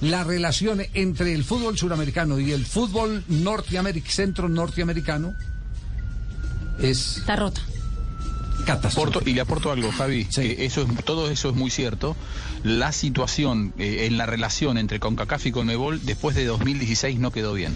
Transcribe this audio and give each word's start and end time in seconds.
la 0.00 0.24
relación 0.24 0.82
entre 0.94 1.34
el 1.34 1.44
fútbol 1.44 1.76
suramericano 1.78 2.38
y 2.40 2.52
el 2.52 2.64
fútbol 2.64 3.22
norteamericano, 3.28 4.12
centro 4.12 4.48
norteamericano 4.48 5.34
es 6.80 7.18
Está 7.18 7.36
rota. 7.36 7.60
Aporto- 8.66 9.22
y 9.24 9.32
le 9.32 9.40
aporto 9.40 9.72
algo, 9.72 9.90
Javi. 9.90 10.26
Sí. 10.30 10.42
Eh, 10.42 10.56
eso 10.66 10.82
es, 10.82 11.04
todo 11.04 11.30
eso 11.30 11.48
es 11.50 11.56
muy 11.56 11.70
cierto. 11.70 12.14
La 12.62 12.92
situación 12.92 13.72
eh, 13.78 14.06
en 14.06 14.16
la 14.18 14.26
relación 14.26 14.76
entre 14.78 15.00
CONCACAF 15.00 15.46
y 15.46 15.52
CONMEBOL 15.52 16.04
después 16.04 16.36
de 16.36 16.44
2016 16.44 17.18
no 17.18 17.32
quedó 17.32 17.54
bien. 17.54 17.74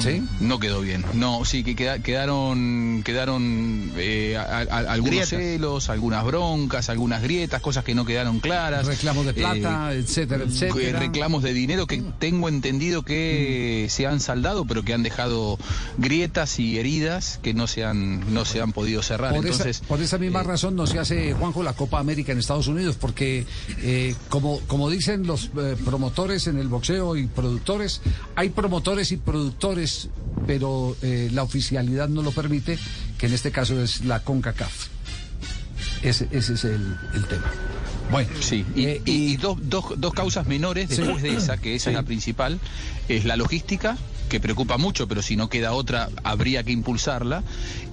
¿Sí? 0.00 0.22
No 0.40 0.58
quedó 0.58 0.80
bien. 0.80 1.04
No, 1.14 1.44
sí, 1.44 1.62
que 1.62 1.76
queda- 1.76 2.00
quedaron, 2.00 3.02
quedaron 3.04 3.92
eh, 3.96 4.36
a- 4.36 4.42
a- 4.42 4.60
a- 4.62 4.92
algunos 4.92 5.10
Grietas. 5.10 5.28
celos, 5.28 5.88
algunas 5.88 6.24
broncas, 6.24 6.88
algunas 6.88 7.22
grietas, 7.22 7.60
cosas 7.60 7.84
que 7.84 7.94
no 7.94 8.04
quedaron 8.04 8.40
claras. 8.40 8.86
Reclamos 8.86 9.24
de 9.26 9.34
plata, 9.34 9.92
Eh, 9.94 9.98
etcétera, 9.98 10.44
que 10.44 10.50
etcétera. 10.50 10.98
reclamos 10.98 11.42
de 11.42 11.52
dinero 11.52 11.86
que 11.86 12.02
tengo 12.18 12.48
entendido 12.48 13.02
que 13.02 13.86
se 13.90 14.06
han 14.06 14.20
saldado, 14.20 14.64
pero 14.64 14.82
que 14.82 14.94
han 14.94 15.02
dejado 15.02 15.58
grietas 15.96 16.58
y 16.58 16.78
heridas 16.78 17.38
que 17.42 17.54
no 17.54 17.66
se 17.66 17.84
han, 17.84 18.32
no 18.34 18.44
se 18.44 18.60
han 18.60 18.72
podido 18.72 19.02
cerrar. 19.02 19.34
Por, 19.34 19.44
Entonces, 19.46 19.76
esa, 19.78 19.86
por 19.86 20.00
esa 20.02 20.18
misma 20.18 20.40
eh, 20.40 20.44
razón 20.44 20.74
no 20.76 20.86
se 20.86 20.98
hace, 20.98 21.34
Juanjo, 21.34 21.62
la 21.62 21.74
Copa 21.74 21.98
América 22.00 22.32
en 22.32 22.38
Estados 22.38 22.66
Unidos, 22.68 22.96
porque 23.00 23.46
eh, 23.82 24.14
como, 24.28 24.60
como 24.66 24.90
dicen 24.90 25.26
los 25.26 25.50
promotores 25.84 26.46
en 26.48 26.58
el 26.58 26.68
boxeo 26.68 27.16
y 27.16 27.26
productores, 27.26 28.00
hay 28.34 28.48
promotores 28.50 29.12
y 29.12 29.16
productores, 29.18 29.67
pero 30.46 30.96
eh, 31.02 31.28
la 31.32 31.42
oficialidad 31.42 32.08
no 32.08 32.22
lo 32.22 32.32
permite, 32.32 32.78
que 33.18 33.26
en 33.26 33.34
este 33.34 33.50
caso 33.50 33.80
es 33.82 34.04
la 34.04 34.22
CONCACAF. 34.22 34.88
Ese, 36.02 36.28
es 36.32 36.64
el 36.64 37.26
tema. 37.28 37.50
Bueno, 38.10 38.28
Sí, 38.40 38.64
y, 38.74 38.84
eh, 38.86 39.02
y- 39.04 39.32
y 39.32 39.36
dos, 39.36 39.58
dos, 39.62 39.84
dos 39.98 40.14
causas 40.14 40.46
menores 40.46 40.88
Sí. 40.90 40.96
después 40.96 41.22
de 41.22 41.30
esa, 41.34 41.56
que 41.58 41.74
esa 41.74 41.84
Sí. 41.84 41.90
es 41.90 41.96
la 41.96 42.02
principal, 42.04 42.58
es 43.08 43.24
la 43.24 43.36
logística, 43.36 43.96
que 44.30 44.40
preocupa 44.40 44.76
mucho, 44.76 45.08
pero 45.08 45.22
si 45.22 45.36
no 45.36 45.48
queda 45.48 45.72
otra, 45.72 46.10
habría 46.22 46.62
que 46.62 46.70
impulsarla, 46.70 47.42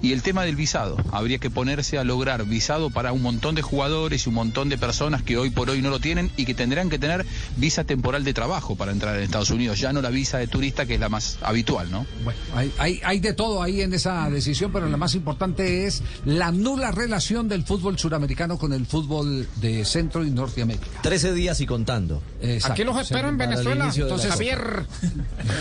y 0.02 0.12
el 0.12 0.20
tema 0.22 0.44
del 0.44 0.54
visado. 0.54 0.98
Habría 1.10 1.38
que 1.38 1.48
ponerse 1.48 1.96
a 1.96 2.04
lograr 2.04 2.44
visado 2.44 2.90
para 2.90 3.12
un 3.12 3.22
montón 3.22 3.54
de 3.54 3.62
jugadores 3.62 4.26
y 4.26 4.28
un 4.28 4.34
montón 4.34 4.68
de 4.68 4.76
personas 4.76 5.22
que 5.22 5.38
hoy 5.38 5.48
por 5.48 5.70
hoy 5.70 5.80
no 5.80 5.88
lo 5.88 5.98
tienen 5.98 6.30
y 6.36 6.44
que 6.44 6.52
tendrán 6.52 6.90
que 6.90 6.98
tener 6.98 7.24
visa 7.56 7.84
temporal 7.84 8.22
de 8.22 8.34
trabajo 8.34 8.76
para 8.76 8.92
entrar 8.92 9.16
en 9.16 9.22
Estados 9.22 9.48
Unidos, 9.48 9.80
ya 9.80 9.94
no 9.94 10.02
la 10.02 10.10
visa 10.10 10.36
de 10.36 10.46
turista, 10.46 10.84
que 10.84 10.94
es 10.94 11.00
la 11.00 11.08
más 11.08 11.38
habitual, 11.40 11.90
¿no? 11.90 12.06
Bueno, 12.22 12.38
hay, 12.54 12.70
hay, 12.76 13.00
hay 13.02 13.20
de 13.20 13.32
todo 13.32 13.62
ahí 13.62 13.80
en 13.80 13.94
esa 13.94 14.28
decisión, 14.28 14.70
pero 14.72 14.90
la 14.90 14.98
más 14.98 15.14
importante 15.14 15.86
es 15.86 16.02
la 16.26 16.52
nula 16.52 16.90
relación 16.90 17.48
del 17.48 17.64
fútbol 17.64 17.98
suramericano 17.98 18.58
con 18.58 18.74
el 18.74 18.84
fútbol 18.84 19.48
de 19.56 19.86
Centro 19.86 20.05
y 20.14 20.30
Norteamérica. 20.30 20.86
13 21.02 21.32
días 21.32 21.60
y 21.60 21.66
contando. 21.66 22.22
Exacto. 22.40 22.72
Aquí 22.72 22.84
los 22.84 23.00
espero 23.00 23.28
en 23.28 23.38
Para 23.38 23.50
el 23.50 23.56
Venezuela, 23.56 23.92
entonces. 23.94 24.30
Javier. 24.30 24.84